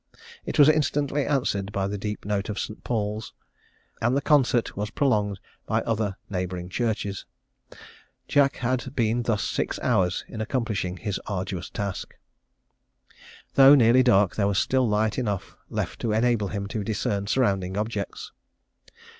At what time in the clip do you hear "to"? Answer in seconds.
15.99-16.13, 16.69-16.83